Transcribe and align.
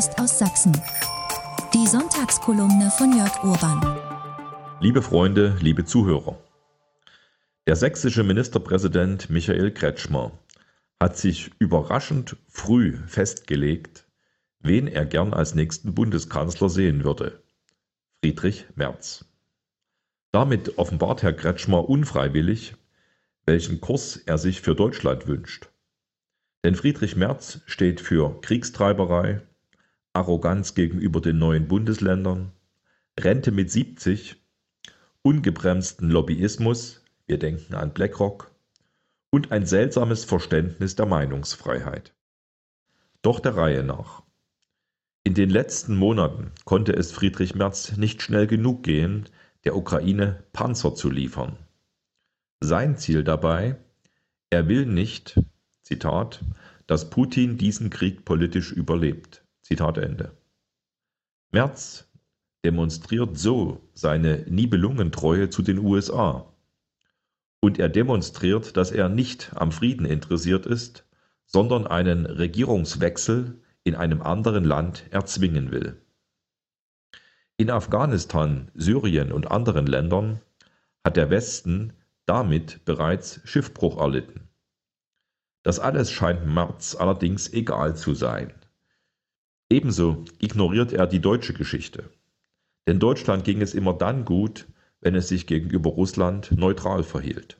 Post 0.00 0.18
aus 0.18 0.38
Sachsen. 0.38 0.72
Die 1.74 1.86
Sonntagskolumne 1.86 2.90
von 2.90 3.14
Jörg 3.18 3.44
Urban. 3.44 3.98
Liebe 4.80 5.02
Freunde, 5.02 5.58
liebe 5.60 5.84
Zuhörer. 5.84 6.38
Der 7.66 7.76
sächsische 7.76 8.24
Ministerpräsident 8.24 9.28
Michael 9.28 9.70
Kretschmer 9.72 10.32
hat 10.98 11.18
sich 11.18 11.50
überraschend 11.58 12.38
früh 12.48 12.96
festgelegt, 13.08 14.06
wen 14.60 14.86
er 14.86 15.04
gern 15.04 15.34
als 15.34 15.54
nächsten 15.54 15.94
Bundeskanzler 15.94 16.70
sehen 16.70 17.04
würde. 17.04 17.42
Friedrich 18.24 18.68
Merz. 18.76 19.26
Damit 20.32 20.78
offenbart 20.78 21.22
Herr 21.22 21.34
Kretschmer 21.34 21.86
unfreiwillig, 21.86 22.74
welchen 23.44 23.82
Kurs 23.82 24.16
er 24.16 24.38
sich 24.38 24.62
für 24.62 24.74
Deutschland 24.74 25.26
wünscht. 25.26 25.68
Denn 26.64 26.74
Friedrich 26.74 27.16
Merz 27.16 27.60
steht 27.66 28.00
für 28.00 28.40
Kriegstreiberei, 28.40 29.42
Arroganz 30.12 30.74
gegenüber 30.74 31.20
den 31.20 31.38
neuen 31.38 31.68
Bundesländern, 31.68 32.52
Rente 33.18 33.52
mit 33.52 33.70
70, 33.70 34.36
ungebremsten 35.22 36.10
Lobbyismus, 36.10 37.04
wir 37.26 37.38
denken 37.38 37.74
an 37.74 37.92
BlackRock, 37.92 38.50
und 39.30 39.52
ein 39.52 39.66
seltsames 39.66 40.24
Verständnis 40.24 40.96
der 40.96 41.06
Meinungsfreiheit. 41.06 42.12
Doch 43.22 43.38
der 43.38 43.56
Reihe 43.56 43.84
nach. 43.84 44.22
In 45.22 45.34
den 45.34 45.50
letzten 45.50 45.94
Monaten 45.94 46.50
konnte 46.64 46.92
es 46.92 47.12
Friedrich 47.12 47.54
Merz 47.54 47.96
nicht 47.96 48.22
schnell 48.22 48.46
genug 48.46 48.82
gehen, 48.82 49.28
der 49.64 49.76
Ukraine 49.76 50.42
Panzer 50.52 50.94
zu 50.94 51.10
liefern. 51.10 51.56
Sein 52.60 52.96
Ziel 52.96 53.22
dabei, 53.22 53.76
er 54.48 54.66
will 54.66 54.86
nicht, 54.86 55.40
Zitat, 55.82 56.42
dass 56.86 57.10
Putin 57.10 57.58
diesen 57.58 57.90
Krieg 57.90 58.24
politisch 58.24 58.72
überlebt. 58.72 59.44
Zitat 59.62 59.98
Ende. 59.98 60.36
Merz 61.50 62.08
demonstriert 62.64 63.38
so 63.38 63.88
seine 63.94 64.44
Nibelungentreue 64.48 65.50
zu 65.50 65.62
den 65.62 65.78
USA. 65.78 66.52
Und 67.60 67.78
er 67.78 67.88
demonstriert, 67.88 68.76
dass 68.76 68.90
er 68.90 69.08
nicht 69.08 69.52
am 69.54 69.72
Frieden 69.72 70.06
interessiert 70.06 70.66
ist, 70.66 71.06
sondern 71.44 71.86
einen 71.86 72.26
Regierungswechsel 72.26 73.60
in 73.84 73.94
einem 73.94 74.22
anderen 74.22 74.64
Land 74.64 75.04
erzwingen 75.10 75.70
will. 75.70 76.00
In 77.56 77.70
Afghanistan, 77.70 78.70
Syrien 78.74 79.32
und 79.32 79.50
anderen 79.50 79.86
Ländern 79.86 80.40
hat 81.04 81.16
der 81.16 81.28
Westen 81.28 81.92
damit 82.24 82.84
bereits 82.84 83.40
Schiffbruch 83.44 83.98
erlitten. 83.98 84.48
Das 85.62 85.78
alles 85.78 86.10
scheint 86.10 86.46
Merz 86.46 86.94
allerdings 86.94 87.52
egal 87.52 87.96
zu 87.96 88.14
sein. 88.14 88.54
Ebenso 89.70 90.24
ignoriert 90.40 90.92
er 90.92 91.06
die 91.06 91.20
deutsche 91.20 91.54
Geschichte. 91.54 92.10
Denn 92.88 92.98
Deutschland 92.98 93.44
ging 93.44 93.62
es 93.62 93.74
immer 93.74 93.94
dann 93.94 94.24
gut, 94.24 94.66
wenn 95.00 95.14
es 95.14 95.28
sich 95.28 95.46
gegenüber 95.46 95.90
Russland 95.90 96.50
neutral 96.52 97.04
verhielt. 97.04 97.56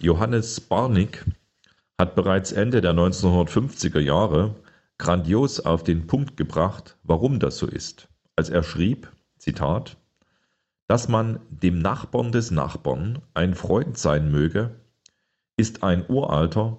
Johannes 0.00 0.60
Barnick 0.60 1.24
hat 1.98 2.14
bereits 2.16 2.52
Ende 2.52 2.80
der 2.80 2.92
1950er 2.92 4.00
Jahre 4.00 4.56
grandios 4.98 5.60
auf 5.60 5.84
den 5.84 6.06
Punkt 6.06 6.36
gebracht, 6.36 6.96
warum 7.04 7.38
das 7.38 7.58
so 7.58 7.66
ist, 7.66 8.08
als 8.36 8.50
er 8.50 8.62
schrieb, 8.62 9.10
Zitat, 9.38 9.96
dass 10.88 11.08
man 11.08 11.40
dem 11.50 11.78
Nachbarn 11.78 12.32
des 12.32 12.50
Nachbarn 12.50 13.20
ein 13.32 13.54
Freund 13.54 13.96
sein 13.96 14.30
möge, 14.30 14.74
ist 15.56 15.82
ein 15.82 16.04
uralter, 16.08 16.78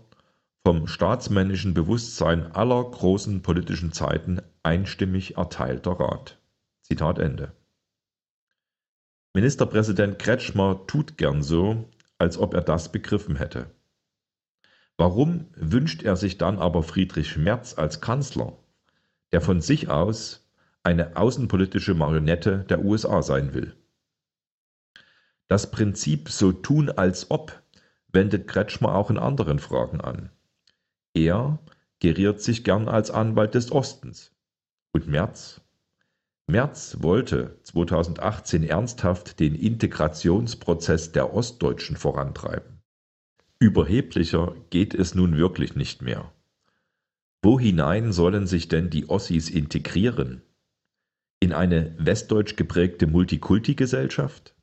vom 0.64 0.88
staatsmännischen 0.88 1.74
Bewusstsein 1.74 2.52
aller 2.52 2.84
großen 2.84 3.42
politischen 3.42 3.92
Zeiten 3.94 4.42
einstimmig 4.62 5.38
erteilter 5.38 6.00
Rat. 6.00 6.38
Zitat 6.84 7.18
Ende. 7.18 7.54
Ministerpräsident 9.34 10.20
Kretschmer 10.20 10.86
tut 10.88 11.18
gern 11.18 11.42
so, 11.42 11.90
als 12.20 12.38
ob 12.38 12.54
er 12.54 12.62
das 12.62 12.92
begriffen 12.92 13.38
hätte. 13.38 13.72
Warum 14.98 15.48
wünscht 15.56 16.04
er 16.04 16.16
sich 16.16 16.38
dann 16.38 16.60
aber 16.60 16.84
Friedrich 16.84 17.38
Merz 17.38 17.76
als 17.76 18.02
Kanzler, 18.02 18.58
der 19.32 19.42
von 19.42 19.62
sich 19.62 19.90
aus 19.90 20.48
eine 20.84 21.16
außenpolitische 21.16 21.96
Marionette 21.96 22.66
der 22.70 22.86
USA 22.86 23.24
sein 23.24 23.56
will? 23.56 23.76
Das 25.48 25.72
Prinzip 25.72 26.30
so 26.30 26.52
tun 26.52 26.92
als 26.92 27.32
ob 27.32 27.64
wendet 28.10 28.48
Kretschmer 28.48 28.94
auch 28.94 29.10
in 29.10 29.18
anderen 29.18 29.58
Fragen 29.58 30.02
an. 30.02 30.30
Er 31.14 31.60
geriert 32.00 32.42
sich 32.42 32.64
gern 32.64 32.88
als 32.88 33.12
Anwalt 33.12 33.54
des 33.54 33.72
Ostens. 33.72 34.32
Und 34.94 35.08
Merz? 35.08 35.62
Merz 36.48 36.98
wollte 37.00 37.60
2018 37.64 38.64
ernsthaft 38.64 39.40
den 39.40 39.56
Integrationsprozess 39.56 41.12
der 41.12 41.34
Ostdeutschen 41.34 41.96
vorantreiben. 41.96 42.82
Überheblicher 43.60 44.56
geht 44.70 44.94
es 44.94 45.16
nun 45.16 45.38
wirklich 45.38 45.76
nicht 45.76 46.02
mehr. 46.02 46.34
Wo 47.44 47.60
hinein 47.60 48.12
sollen 48.12 48.48
sich 48.48 48.68
denn 48.68 48.90
die 48.90 49.10
Ossis 49.10 49.50
integrieren? 49.50 50.42
In 51.40 51.54
eine 51.54 51.96
westdeutsch 51.98 52.56
geprägte 52.56 53.08
Multikulti-Gesellschaft? 53.08 54.56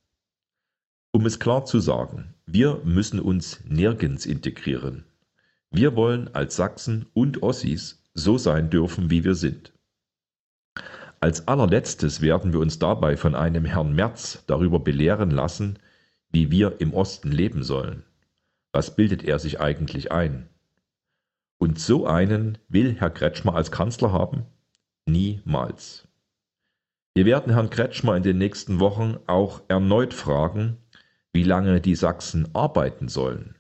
Um 1.12 1.26
es 1.26 1.38
klar 1.38 1.64
zu 1.64 1.81
sagen, 1.81 2.34
wir 2.47 2.82
müssen 2.84 3.19
uns 3.19 3.64
nirgends 3.64 4.26
integrieren. 4.26 5.04
Wir 5.71 5.97
wollen 5.97 6.34
als 6.34 6.56
Sachsen 6.56 7.06
und 7.12 7.43
Ossis 7.43 8.03
so 8.15 8.39
sein 8.39 8.71
dürfen, 8.71 9.11
wie 9.11 9.25
wir 9.25 9.34
sind. 9.34 9.73
Als 11.21 11.49
allerletztes 11.49 12.21
werden 12.21 12.53
wir 12.53 12.61
uns 12.61 12.79
dabei 12.79 13.17
von 13.17 13.34
einem 13.34 13.65
Herrn 13.65 13.95
Merz 13.95 14.45
darüber 14.47 14.79
belehren 14.79 15.31
lassen, 15.31 15.79
wie 16.31 16.51
wir 16.51 16.81
im 16.81 16.95
Osten 16.95 17.33
leben 17.33 17.62
sollen. 17.62 18.05
Was 18.73 18.95
bildet 18.95 19.25
er 19.25 19.39
sich 19.39 19.61
eigentlich 19.61 20.12
ein? 20.12 20.49
Und 21.59 21.81
so 21.81 22.06
einen 22.06 22.59
will 22.69 22.95
Herr 22.95 23.11
Kretschmer 23.11 23.55
als 23.55 23.73
Kanzler 23.73 24.12
haben? 24.12 24.45
Niemals. 25.06 26.06
Wir 27.15 27.25
werden 27.27 27.53
Herrn 27.53 27.71
Kretschmer 27.71 28.17
in 28.17 28.23
den 28.23 28.39
nächsten 28.39 28.79
Wochen 28.79 29.17
auch 29.27 29.62
erneut 29.67 30.15
fragen, 30.15 30.77
wie 31.33 31.43
lange 31.43 31.81
die 31.81 31.97
Sachsen 31.97 32.55
arbeiten 32.55 33.09
sollen. 33.09 33.57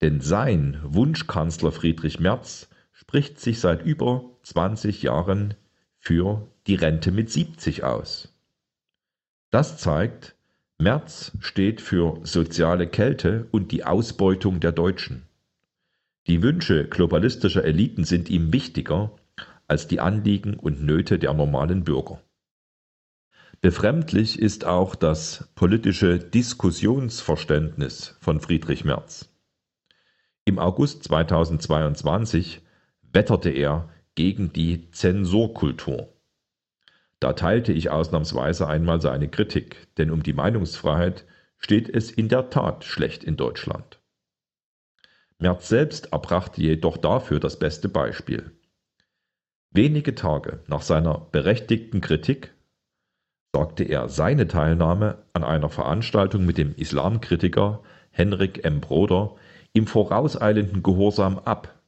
Denn 0.00 0.20
sein 0.20 0.80
Wunschkanzler 0.84 1.72
Friedrich 1.72 2.20
Merz 2.20 2.68
spricht 2.92 3.40
sich 3.40 3.60
seit 3.60 3.84
über 3.84 4.24
20 4.42 5.02
Jahren 5.02 5.54
für 5.98 6.46
die 6.66 6.76
Rente 6.76 7.10
mit 7.10 7.30
70 7.30 7.84
aus. 7.84 8.34
Das 9.50 9.78
zeigt, 9.78 10.36
Merz 10.78 11.32
steht 11.40 11.80
für 11.80 12.20
soziale 12.22 12.86
Kälte 12.86 13.48
und 13.50 13.72
die 13.72 13.84
Ausbeutung 13.84 14.60
der 14.60 14.72
Deutschen. 14.72 15.24
Die 16.28 16.42
Wünsche 16.42 16.86
globalistischer 16.86 17.64
Eliten 17.64 18.04
sind 18.04 18.28
ihm 18.28 18.52
wichtiger 18.52 19.12
als 19.66 19.88
die 19.88 20.00
Anliegen 20.00 20.54
und 20.54 20.82
Nöte 20.82 21.18
der 21.18 21.32
normalen 21.34 21.84
Bürger. 21.84 22.20
Befremdlich 23.60 24.38
ist 24.38 24.64
auch 24.64 24.94
das 24.94 25.48
politische 25.56 26.18
Diskussionsverständnis 26.18 28.16
von 28.20 28.40
Friedrich 28.40 28.84
Merz. 28.84 29.28
Im 30.48 30.58
August 30.58 31.04
2022 31.04 32.62
wetterte 33.12 33.50
er 33.50 33.90
gegen 34.14 34.50
die 34.50 34.90
Zensurkultur. 34.92 36.08
Da 37.20 37.34
teilte 37.34 37.74
ich 37.74 37.90
ausnahmsweise 37.90 38.66
einmal 38.66 39.02
seine 39.02 39.28
Kritik, 39.28 39.94
denn 39.98 40.10
um 40.10 40.22
die 40.22 40.32
Meinungsfreiheit 40.32 41.26
steht 41.58 41.90
es 41.90 42.10
in 42.10 42.30
der 42.30 42.48
Tat 42.48 42.84
schlecht 42.84 43.24
in 43.24 43.36
Deutschland. 43.36 44.00
Merz 45.38 45.68
selbst 45.68 46.14
erbrachte 46.14 46.62
jedoch 46.62 46.96
dafür 46.96 47.40
das 47.40 47.58
beste 47.58 47.90
Beispiel. 47.90 48.50
Wenige 49.70 50.14
Tage 50.14 50.60
nach 50.66 50.80
seiner 50.80 51.28
berechtigten 51.30 52.00
Kritik 52.00 52.54
sagte 53.54 53.84
er 53.84 54.08
seine 54.08 54.48
Teilnahme 54.48 55.18
an 55.34 55.44
einer 55.44 55.68
Veranstaltung 55.68 56.46
mit 56.46 56.56
dem 56.56 56.74
Islamkritiker 56.74 57.82
Henrik 58.12 58.64
M. 58.64 58.80
Broder 58.80 59.36
im 59.78 59.86
vorauseilenden 59.86 60.82
Gehorsam 60.82 61.38
ab. 61.38 61.80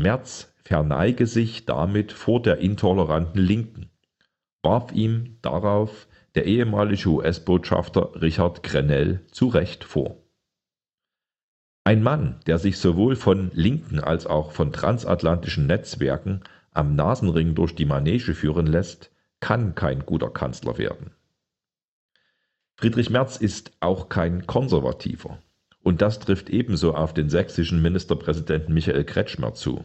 Merz 0.00 0.54
verneige 0.62 1.26
sich 1.26 1.66
damit 1.66 2.12
vor 2.12 2.40
der 2.40 2.58
intoleranten 2.58 3.40
Linken, 3.40 3.90
warf 4.62 4.92
ihm 4.92 5.38
darauf 5.42 6.06
der 6.34 6.46
ehemalige 6.46 7.08
US-Botschafter 7.08 8.20
Richard 8.22 8.62
Grenell 8.62 9.20
zu 9.30 9.48
Recht 9.48 9.84
vor. 9.84 10.16
Ein 11.84 12.02
Mann, 12.02 12.40
der 12.46 12.58
sich 12.58 12.78
sowohl 12.78 13.14
von 13.14 13.50
linken 13.52 14.00
als 14.00 14.26
auch 14.26 14.52
von 14.52 14.72
transatlantischen 14.72 15.66
Netzwerken 15.66 16.42
am 16.70 16.96
Nasenring 16.96 17.54
durch 17.54 17.74
die 17.74 17.84
Manege 17.84 18.34
führen 18.34 18.66
lässt, 18.66 19.10
kann 19.40 19.74
kein 19.74 20.06
guter 20.06 20.30
Kanzler 20.30 20.78
werden. 20.78 21.10
Friedrich 22.76 23.10
Merz 23.10 23.36
ist 23.36 23.72
auch 23.80 24.08
kein 24.08 24.46
Konservativer. 24.46 25.38
Und 25.84 26.00
das 26.00 26.18
trifft 26.18 26.48
ebenso 26.48 26.94
auf 26.94 27.12
den 27.12 27.28
sächsischen 27.28 27.82
Ministerpräsidenten 27.82 28.72
Michael 28.72 29.04
Kretschmer 29.04 29.52
zu. 29.52 29.84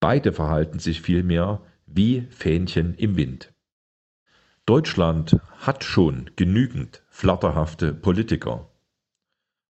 Beide 0.00 0.32
verhalten 0.32 0.80
sich 0.80 1.00
vielmehr 1.00 1.62
wie 1.86 2.26
Fähnchen 2.30 2.94
im 2.96 3.16
Wind. 3.16 3.52
Deutschland 4.66 5.38
hat 5.58 5.84
schon 5.84 6.30
genügend 6.34 7.02
flatterhafte 7.08 7.94
Politiker. 7.94 8.68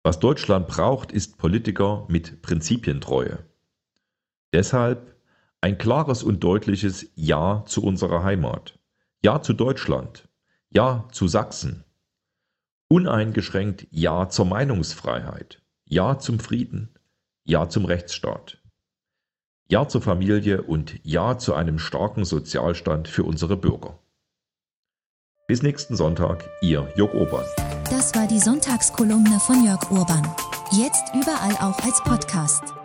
Was 0.03 0.19
Deutschland 0.19 0.67
braucht, 0.67 1.13
ist 1.13 1.37
Politiker 1.37 2.07
mit 2.09 2.41
Prinzipientreue. 2.41 3.41
Deshalb 4.55 5.15
ein 5.61 5.77
klares 5.77 6.23
und 6.23 6.43
deutliches 6.43 7.11
Ja 7.17 7.65
zu 7.67 7.83
unserer 7.83 8.23
Heimat, 8.23 8.79
Ja 9.23 9.43
zu 9.43 9.53
Deutschland, 9.53 10.27
Ja 10.71 11.07
zu 11.13 11.29
Sachsen, 11.29 11.85
uneingeschränkt 12.89 13.87
Ja 13.91 14.29
zur 14.29 14.47
Meinungsfreiheit, 14.47 15.63
Ja 15.85 16.19
zum 16.19 16.39
Frieden, 16.39 16.95
Ja 17.45 17.69
zum 17.69 17.85
Rechtsstaat, 17.85 18.59
Ja 19.69 19.89
zur 19.89 20.03
Familie 20.03 20.63
und 20.63 21.01
Ja 21.03 21.39
zu 21.39 21.55
einem 21.55 21.79
starken 21.79 22.25
Sozialstand 22.25 23.09
für 23.09 23.25
unsere 23.25 23.57
Bürger. 23.57 23.99
Bis 25.47 25.63
nächsten 25.63 25.95
Sonntag, 25.95 26.49
Ihr 26.63 26.91
Jörg 26.97 27.13
Urban. 27.13 27.45
Das 27.91 28.15
war 28.15 28.27
die 28.27 28.41
Sonntagskolumne 28.41 29.39
von 29.41 29.65
Jörg 29.65 29.91
Urban. 29.91 30.27
Jetzt 30.73 31.15
überall 31.15 31.55
auch 31.57 31.79
als 31.85 32.03
Podcast. 32.03 32.84